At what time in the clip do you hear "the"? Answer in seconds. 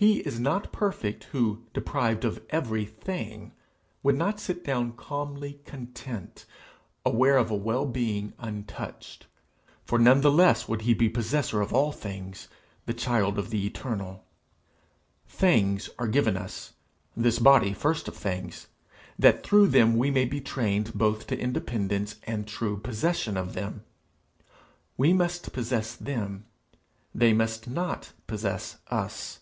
10.22-10.32, 12.86-12.94, 13.50-13.66